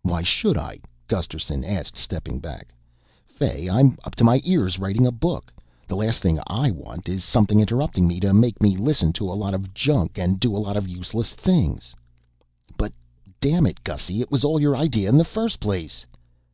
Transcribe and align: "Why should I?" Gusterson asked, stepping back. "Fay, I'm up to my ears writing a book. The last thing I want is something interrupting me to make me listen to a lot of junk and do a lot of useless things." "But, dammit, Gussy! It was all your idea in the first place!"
"Why 0.00 0.22
should 0.22 0.56
I?" 0.56 0.78
Gusterson 1.08 1.62
asked, 1.62 1.98
stepping 1.98 2.38
back. 2.40 2.72
"Fay, 3.26 3.68
I'm 3.68 3.98
up 4.02 4.14
to 4.14 4.24
my 4.24 4.40
ears 4.42 4.78
writing 4.78 5.06
a 5.06 5.12
book. 5.12 5.52
The 5.86 5.94
last 5.96 6.22
thing 6.22 6.40
I 6.46 6.70
want 6.70 7.06
is 7.06 7.22
something 7.22 7.60
interrupting 7.60 8.08
me 8.08 8.18
to 8.20 8.32
make 8.32 8.62
me 8.62 8.78
listen 8.78 9.12
to 9.12 9.30
a 9.30 9.36
lot 9.36 9.52
of 9.52 9.74
junk 9.74 10.16
and 10.16 10.40
do 10.40 10.56
a 10.56 10.56
lot 10.56 10.78
of 10.78 10.88
useless 10.88 11.34
things." 11.34 11.94
"But, 12.78 12.94
dammit, 13.42 13.84
Gussy! 13.84 14.22
It 14.22 14.30
was 14.30 14.42
all 14.42 14.58
your 14.58 14.74
idea 14.74 15.06
in 15.10 15.18
the 15.18 15.22
first 15.26 15.60
place!" 15.60 16.06